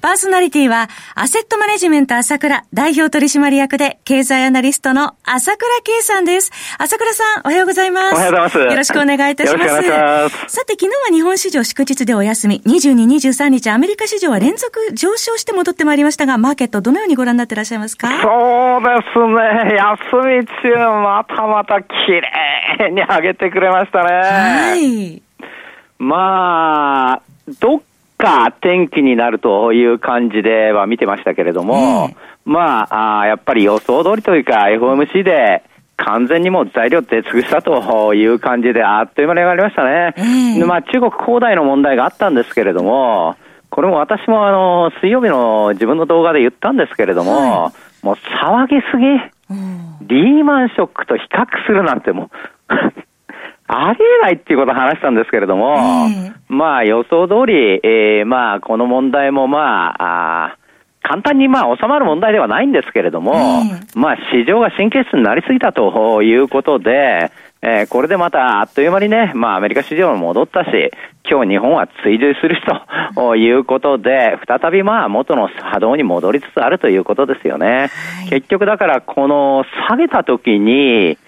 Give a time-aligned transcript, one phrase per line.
[0.00, 6.52] パーソナリティは、アセットマネジメント朝倉代表取締役で、経済アナリストの朝倉慶さんです。
[6.78, 8.14] 朝倉さん、おはようございます。
[8.14, 8.58] おはようございます。
[8.58, 9.68] よろしくお願いいたします。
[9.68, 10.56] よろしくお願いします。
[10.56, 18.08] さて、昨日は日本市場祝日でお休み、22、23日、アメリカ市場は連続上昇して戻ってまいりましたが、マーケットどのようにご覧になっていらっしゃいますか？
[18.08, 19.76] そうですね。
[19.76, 19.92] 休
[20.28, 21.88] み中、またまた綺
[22.78, 24.10] 麗に上げてくれましたね。
[24.14, 25.22] はい。
[25.98, 27.22] まあ、
[27.60, 27.80] どっ
[28.18, 35.62] か天気になるという感じでは見てましたけれども、えー、まああ、やっぱり予想通りというか、FOMC で
[35.96, 40.14] 完全にもう材料って尽くしたという感じで、あっという間に上がりましたね。
[40.16, 43.36] えー、まあ、中国恒大の問題があったんですけれども、
[43.70, 49.04] これも私もあの、水曜日の自分の動画で言ったんですけれども、はい、もう騒ぎすぎ、
[50.06, 52.30] リーマンショックと比較するなんてもう
[53.68, 60.56] ありえないっていうことを話したんですけれども、えー、まあ予想通り、えー、まあこの問題もまあ、あ
[61.02, 67.30] 簡単にまあ収まる問題ではないんですけれども、えー、まあ市場が神経質になりすぎたということで、
[67.60, 70.70] えー、これでまたあっという間にね、まあアメリカ市場も戻ったし、
[71.28, 72.56] 今日日本は追随する
[73.14, 77.90] ということで、再びまあ元の波動に戻りつつあるということですよね。
[78.20, 81.18] はい、結局だからこの下げた時に、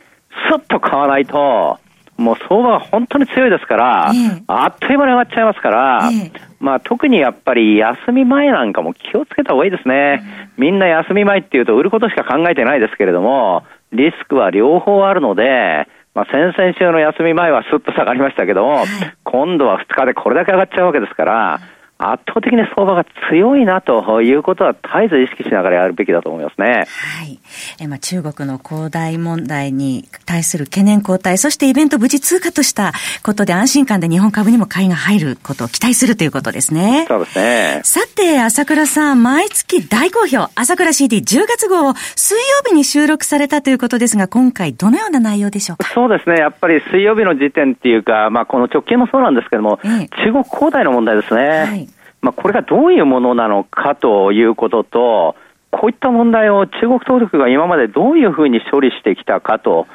[0.52, 1.78] スッと買わないと、
[2.20, 10.22] もう相場が本当に強いですから、えあっという間に上がっちゃいますから、えまあ特にやっぱり休み前なんかも気をつけた方がいいですね。
[10.58, 18.86] みんな休み前っていうと売ることしか考えてないですけれども、リスクは両方あるので、まあ先々週の休み前はスッと下がりましたけども、はい、
[19.24, 21.60] 今度は2日でこれだけ上がっちゃうわけですから、
[22.02, 26.86] 圧倒的に相場が強いなということは絶えず意識しながらやるべきだと思いますね。
[26.88, 27.38] はい。
[27.78, 37.04] えまあ、中国の恒大問題に対する懸念後退、そしてイベント無事通過としたことで安心感で日本株にも買いが入ることを期待するということですね。
[37.08, 37.80] そうですね。
[37.84, 45.88] さて、朝倉さん、毎月大好評、朝倉 CD10 月号を水曜日に収録されたということですが、今回どのような内容でしょうか？
[45.92, 46.36] そうですね。
[46.36, 51.48] やっぱり水曜日の時点っていうか、まあ、この直近もそうなんですけども、ええ、中国恒大の問題ですね。
[51.48, 51.88] はい
[52.22, 55.36] まあ、これがどういうものなのかということと、
[55.72, 59.86] こういった問題を中国当局が今までどういうふうに処理してきたかと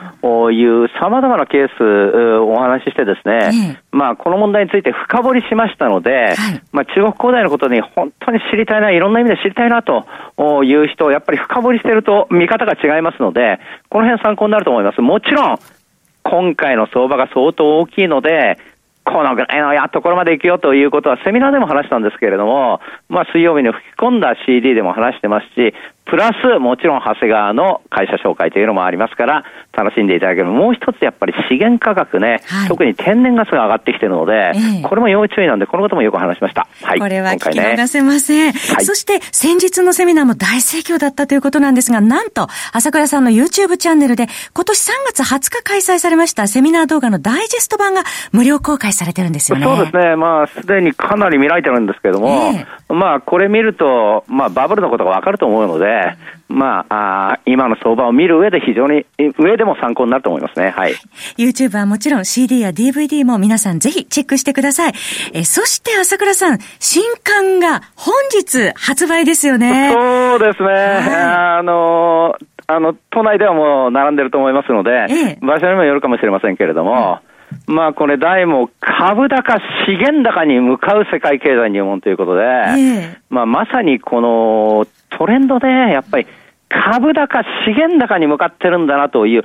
[0.52, 10.06] いう様々なケースお話ししてですね、うん、まあこの問題について深掘りしましたので、はい、まあ中国恒大のことに本当に知りたいな、いろんな意味で知りたいなと
[10.64, 13.60] いう人、やっぱり深掘りしてると見方が違いますので、
[13.90, 15.02] この辺参考になると思います。
[15.02, 15.58] もちろん、
[16.24, 18.58] 今回の相場が相当大きいので、
[19.16, 25.74] このぐらいのやところまで行くよということはセミナーでも話したんですけれども、まあ水曜日に吹き込んだ CD でも話してますし、
[26.06, 29.44] プラス、もちろん長谷川の会社紹介というのもありますから、
[29.76, 30.46] 楽しんでいただける。
[30.46, 36.68] もう一つやっぱり資源価格ね、はい、特に天然ガスが上がってきてるので、えー、これも要注意なんで、このこともよく話しました。
[36.84, 37.00] はい。
[37.00, 38.54] これは聞き逃せません。
[38.54, 49.66] ねはい、そして、先日のセミナーも大盛況だったということなんですが、なんと、朝倉さんの YouTube チャンネルで、今年3月20日開催されましたセミナー動画のダイジェスト版が無料公開されてるんですよね。
[49.66, 50.16] そうですね。
[50.16, 55.95] まあ、すでにかなり見られてるんですけれども、えー、まあ、これ見ると、まあ、バブルのことがわかると思うので、
[56.48, 59.06] まあ、あ今の相場を見る上で非常に、
[59.40, 60.70] 上でも参考になると思いますね。
[60.70, 60.94] はい。
[61.38, 64.94] YouTube はもちろん CD や DVD も皆さんぜひチェックしてください。
[65.34, 69.92] えそして朝倉さん、新刊が本日発売ですよね。
[69.94, 70.68] そうですね。
[70.68, 72.36] はい、あの、
[72.68, 77.20] あの、都内ではもう並んでると思いますので、ええ、場所にもよるかもしれませんけれども、
[77.68, 83.18] まあこれ題も株高、資源高に向かう世界経済入門ということで、え。
[83.30, 86.28] まあまさにこのトレンドでやっぱり
[86.70, 89.44] 株高、資源高に向かってるんだなという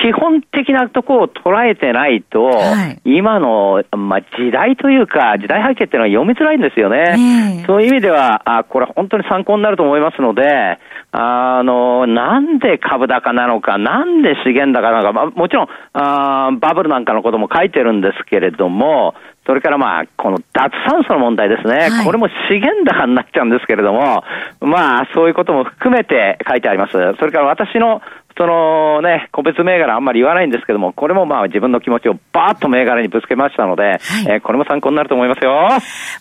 [0.00, 7.64] 基本的なところを捉えてないと、はい、今の、まあ、時代というか、時代背景っていうのは読みづらいんですよね。
[7.66, 10.78] そういう意味では、あ、これ本当に参考になると思いますので、
[11.12, 19.14] あの、なんで株高なのか、なんで資源高なのか、まあ、もちろんあ、バブルなんかのことも書いてるんですけれども、
[19.44, 21.90] それからまあ、この脱炭素の問題ですね。
[21.90, 24.22] はい、これも資源高になっちゃうんですけれども、
[24.60, 26.92] まあ、そういうことも含めて書いてあります。
[26.92, 28.02] それから私の
[28.36, 33.98] そのね、個別銘柄あんまり言わないんですけども、これもまあ自分の気持ちをバーッと銘柄にぶつけましたので、はい、
[34.28, 35.68] えー、これも参考になると思いますよ。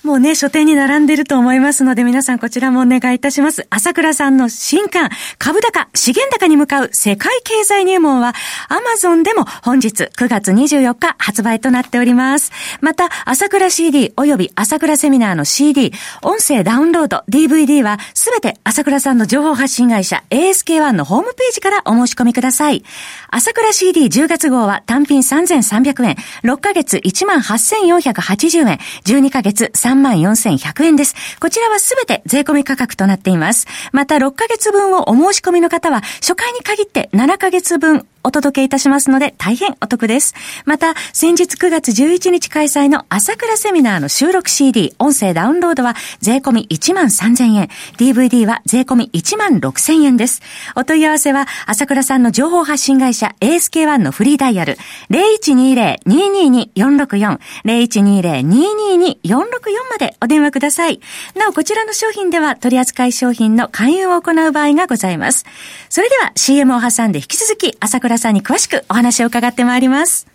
[0.03, 3.65] もうね、書店に並んでると思いますので、皆さんこちらもお願いいたします。
[3.69, 8.33] 朝倉さんの新刊、株高、資源高に向かう世界経済入門は、
[8.69, 12.51] アマゾンでも本日9月24日発売となっております。
[12.81, 15.91] また、朝倉 CD 及び朝倉セミナーの CD、
[16.21, 22.83] 音声ダウンロード、DVD はすべて朝倉さんの情報発信会社 ASK1 のホームページからお申し込みください。
[23.29, 31.15] 朝倉 CD10 月号は単品3300円、6ヶ月18,480円、12ヶ月34,100円です。
[31.39, 33.67] こちらはすべて税込み価格となっています。
[33.91, 40.33] また6ヶ月分をお申し込みの方は初回に限って7ヶ月分お届けいたしますので大変お得です。
[40.65, 50.41] また、先日9月11日開催の朝倉セミナーの収録 CD、音声ダウンロードは税込み1万3000円、DVD は税込み1万6000円です。
[50.75, 54.77] お問い合わせは、朝倉さんの情報発信会社 ASK1 のフリーダイヤル
[55.09, 59.41] 0120-222-464、0120-222-464
[59.89, 60.99] までお電話ください。
[61.35, 65.45] なお、こちらの商品では取扱い商品の勧誘を行う場合がございます。
[65.89, 70.27] それでは CM を挟んで引き続き朝倉倉さんに詳しくお話を伺ってまいります。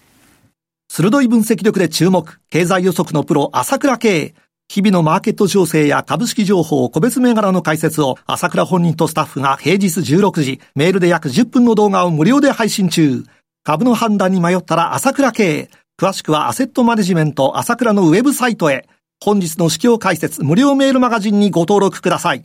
[0.89, 4.35] 鋭い分析力で注目、経済予測のプロ、朝倉慶。
[4.69, 13.25] 日々のマーケット情勢や株式情報、個別銘柄の解説を朝倉本人とスタッフが平日16時、メールで約10分の動画を無料で配信中。
[13.63, 15.69] 株の判断に迷ったら朝倉慶。
[16.01, 18.89] 詳しくはアセットマネジメント朝倉のウェブサイトへ。
[19.23, 22.45] 本日の市況解説無料メールマガジンにご登録ください。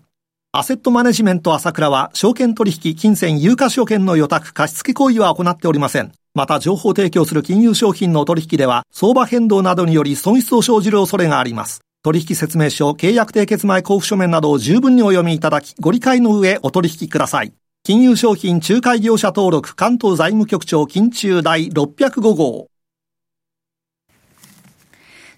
[0.53, 6.11] アセットマネジメント朝倉は、証券取引、金銭、有価証券の予託、貸付行為は行っておりません。
[6.33, 11.79] また、情報提供する金融商品の取引では、相場変動などにより損失を生じる恐れがあります。
[12.03, 17.53] 取引説明書、契約締結前交付書面などを十分にお読みいただき、ご理解の上お取引ください。
[17.83, 22.70] 金融商品仲介業者登録関東財務局長金中第605号。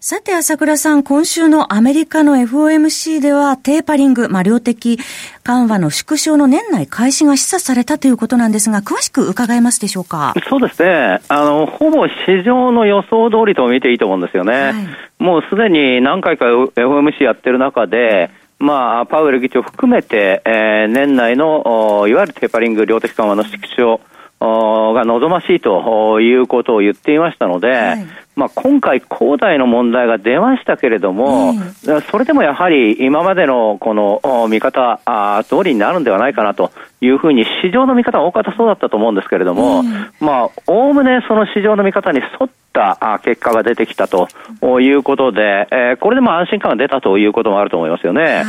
[0.05, 4.99] さて、朝倉さん、今週のアメリカの FOMC では、テーパリング、まあ、量的
[5.43, 10.33] 緩和の縮小の年内開始が示唆されたということなんですが、詳しく伺えますでしょうか？
[10.49, 11.21] そうですね。
[11.29, 14.53] あの、ほぼ市場の予想通りと見ていいと思うんですよね。
[14.53, 18.29] はい、もうすでに何回か FOMC やってる中で、
[18.59, 24.01] まあ、パウエル議長含めて、えー、年内の、いわゆるテーパリング、量的緩和の縮小、
[24.93, 31.53] が望ましいということを言っていましたので、はい、まあ、今回、恒大の問題が出ましたけれども、
[32.11, 36.71] それでもやはり今までのこの見方あ通りになるんではないかなと
[37.03, 39.83] いうふうに市場の見方は大方そうだったと思うんですけれども、
[40.19, 44.27] まあ、おおむねその市場の見方に沿った結果が出てきたと
[44.79, 48.23] いうことで、えー、これでも安心感が出たということもあると思いますよね。
[48.23, 48.43] はい。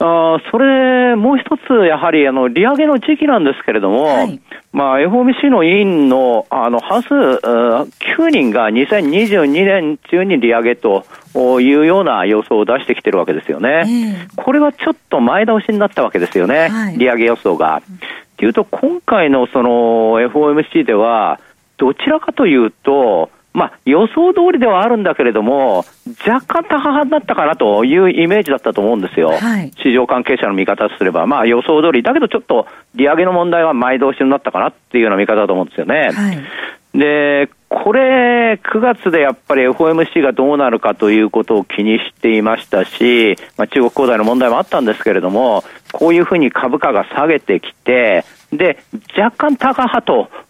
[0.00, 4.40] あそれ、もう一つ、やはりあの利上げの時期なんですけれども、はい、
[4.72, 11.04] まあ、FOMC の委員のあの半数9人が2022年中に利上げと
[11.60, 13.84] いうような予想を出してきてるわけですよね。
[13.86, 17.77] えー、これはちょっと前倒しになったわけですよね、はい、利上げ予想が。
[18.36, 21.40] というと、今回のその FOMC では、
[21.76, 25.02] どちらかというと、まあ、予想通りではあるん。
[25.02, 25.84] だけれども、
[26.26, 29.00] 若干高派だったかなというイメージだったと思うん。
[29.00, 35.68] ですよ、はい、市場関係者の見方すれば、まあ、予想通り、だけどちょっと利上げの問題は前倒しになったかなっていうような見方だと思うん。
[35.68, 36.10] ですよね。
[36.12, 38.00] はい、でこれ、
[38.56, 48.78] 9月でやっぱり FOMC がどうなるかということを気にしていましたし、まあ、中国恒大の問題もあったんですけれども、こういうふうに株価が下げてきて、で、
[49.16, 50.02] 若干高派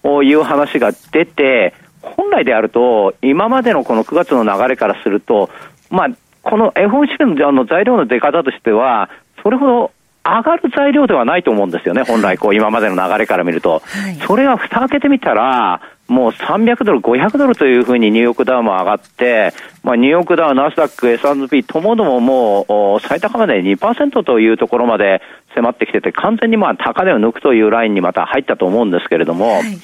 [0.03, 5.51] という話が出て、本来であると、今までのこの9月の流れからすると、
[5.91, 6.09] まあ、
[6.43, 9.11] この FOMC の材料の出方としては、
[9.43, 9.91] それほど
[10.25, 13.83] 上がる材料ではないと思うんですよね、本来、こう今までの流れから見ると。
[13.85, 25.21] はい、それが蓋開けてみたら、もう300ドル、500ドルというふうにニューヨークダウも上がって、まあ、ニューヨークダウ、ナスダック、S&P ともどももう最高まで2%というところまで
[25.55, 29.79] 迫ってきてて、完全にまあ高値を抜くというラインにまた入ったと思うんですけれども、はい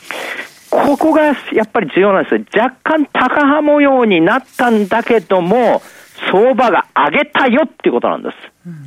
[0.75, 2.41] ここがやっぱり重要なんですよ。
[2.53, 5.81] 若干高派模様になったんだけども、
[6.33, 8.37] 相場が上げたよっていうことなんです。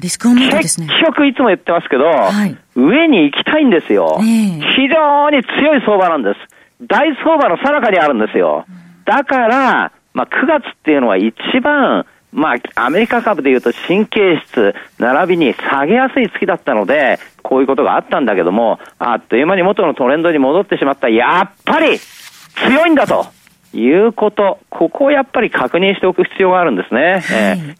[0.02, 0.88] リスクオンですね。
[0.88, 6.57] 結局いつも言ってますけど、はい、上に行きたいんですよ、非常に強い相場なんです。
[6.82, 8.66] 大相場のさなかにあるんですよ。
[9.06, 21.10] だから、まあ、9月っていうのは一番、まあ、アメリカ株でいうと神経質、並びに下げやすい月だったので、こういうことがあったんだけども、あっという間に元のトレンドに戻ってしまった。
[21.10, 23.28] やっぱり強いんだと
[23.74, 27.02] いうこと、ここをやっぱり確認しておく必要があるんですね。
[27.02, 27.22] はい、え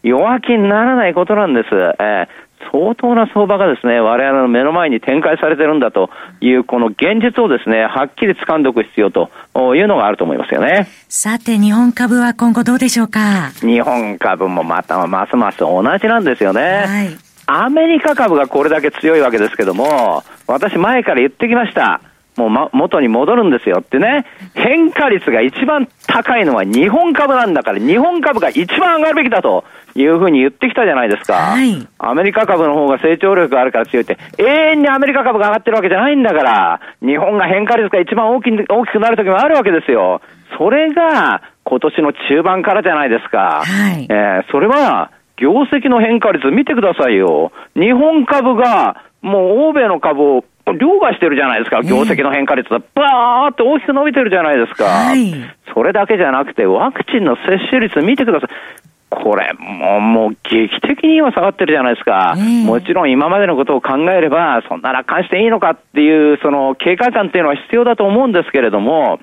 [0.02, 1.68] ー、弱気にならないことなんです。
[1.72, 2.47] えー
[2.78, 9.30] 相当な相場がですね、我々の目の前に展開されてるんだという、この現実をですね、はっきり掴んでおく必要と
[9.74, 10.86] いうのがあると思いますよね。
[11.08, 13.50] さて、日本株は今後どうでしょうか？
[13.60, 16.60] 日本株もまたますます同じなんですよね。
[16.86, 17.16] はい、
[17.46, 22.00] アメリカ株がこれだけ強いわけですけども、私前から言ってきました。
[22.38, 24.24] もう、ま、元に戻るんですよってね。
[24.54, 29.64] 変化率が一番高いのは日本株なんだから、日本株が一番上がるべきだと
[29.96, 31.34] いうふうに言ってきたじゃないですか。
[31.34, 40.20] はい、アメリカ株の方が成長力があるから強いって、永遠にアメリカ株が上がってるわけじゃないんだから、日本が変化率が一番大き大きくなる時もあるわけですよ。
[40.56, 43.62] それが今年の中盤からじゃないですか。
[43.64, 47.52] はい、えー、それは、業績の変化率見てくださいよ。
[47.74, 50.44] 日本株が、もう欧米の株を
[50.78, 52.68] 凌駕してるじゃないですか、業績の変化率。
[52.68, 55.32] が、バーって大きく伸びてるじゃないですか、はい、
[55.74, 58.50] それだけじゃなくて、ワクチンの接種率見てください。
[59.10, 62.34] これもう、もう劇的に今下がってるじゃないですか。
[62.64, 69.18] もちろん今までのことを考えれば、そんな楽観していいのかっていう、その警戒感っていうのは必要だと思うんですけれども、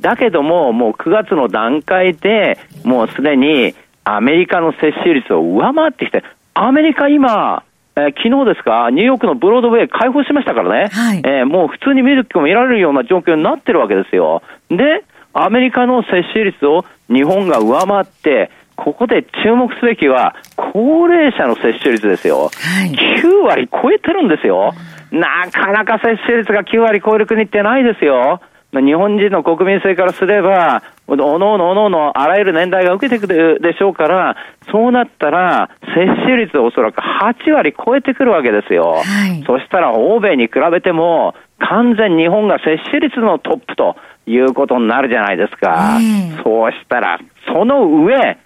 [0.00, 7.62] だけども、もう9月の段階で、もうすでにアメリカの接種率を上回ってきて、アメリカ今、
[7.94, 14.42] えー、昨日ですか、ニューヨークのブロードウェイ開放しましたからね、はい、えー、もう普通に見る気も見られるような状況になってるわけですよ。
[14.70, 22.44] で、アメリカの接種率を日本が上回って、ここで注目すべきは、高齢者の接種率ですよ。
[22.44, 22.90] はい、
[23.22, 24.74] 9割超えてるんですよ。
[25.10, 28.40] なかなか接種率が9割超える国ってないですよ。
[28.80, 34.36] 日本人の国民性からすれば、おのおのおののあらゆる年代が受けてくるでしょうから、
[34.70, 38.92] そうなったら、接種率おそらく8割超えてくるわけですよ。
[38.92, 45.98] はい、そしたら、欧米に比べても、完全日本が接種率のトップということになるじゃないですか。
[46.42, 48.38] そうしたら、その上、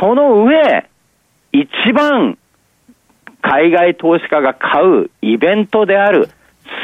[0.00, 0.86] その上、
[1.52, 2.38] 一番
[3.42, 6.30] 海外投資家が買うイベントである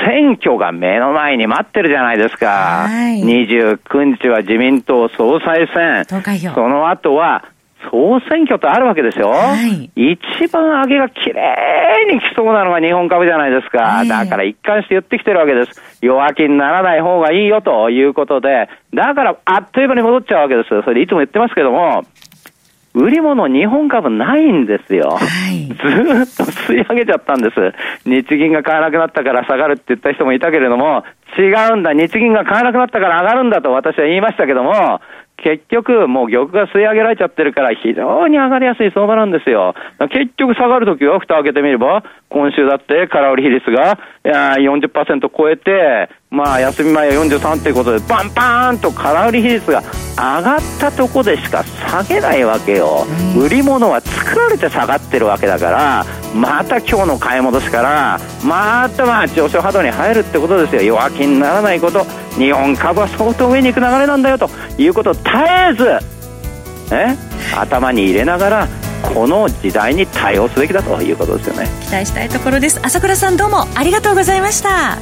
[0.06, 2.87] 選挙が目の前に待ってるじゃないですか。
[2.88, 6.04] はい、29日は自民党総裁選。
[6.54, 7.44] その後は
[7.90, 9.30] 総選挙とあるわけですよ。
[9.30, 14.04] はい、一番上げが綺麗に来そうなのが日本株じゃないですか。
[14.04, 15.99] だから一貫して言ってきてるわけです。
[16.02, 20.68] 弱気にならない方がいいよということで、だからあっという間に戻っちゃうわけです。
[20.68, 22.04] それでいつも言ってますけども、
[22.94, 25.11] 売り物日本株ないんですよ。
[25.11, 25.18] は
[25.52, 25.76] い、ずっ
[26.37, 27.54] と吸い上げちゃったんです。
[28.04, 31.04] 日銀が買わなくなったから下がるって言った人もいたけれども、
[31.38, 35.00] 違うんだ、日銀が買わなくなったから上がるんだと私は言いましたけども、
[35.42, 39.75] 結局、もう玉が吸い上げられちゃってるから、非常に上がりやすい相場なんですよ。
[40.11, 49.82] 結局下がるときは、蓋開けてみれば、今週だって空売り比率がいや40%超えて、まあ、休み前は43ということで、バンバーンと空売り比率が
[50.16, 53.04] 上がったとこでしか下げないわけよ。
[53.37, 60.82] 売り物は作られて下がってるわけだから、また今日の買い戻しから、またまあ上昇波動に入るってことですよ。
[60.82, 62.04] 弱気にならないこと。
[62.38, 65.28] 日本株は相当上に行く流れなんだよということを絶
[65.70, 65.84] えず、
[66.94, 67.16] ね、
[67.56, 68.68] 頭に入れながら、
[69.02, 71.69] この時代に対応すべきだということですよね。
[71.83, 72.80] 期待したいところです。
[72.83, 74.99] 朝倉さんどうもありがとうございました。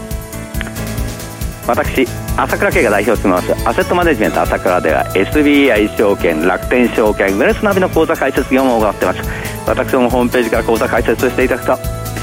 [1.69, 9.21] 私朝倉慶が代表を務めますアセットマネジメント朝倉では SBI 証券楽天証券ウェルスナビの口座開設業務を行っています
[9.67, 11.77] 私どもホームページから口座開設していただくと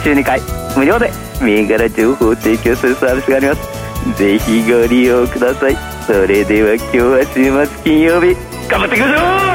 [0.04, 0.42] 週2回
[0.76, 5.76] 無料で銘柄情報を提供するサービスがありますぜひご利用ください
[6.08, 8.36] それでは今日は週末金曜日
[8.68, 9.55] 頑張っていきましょう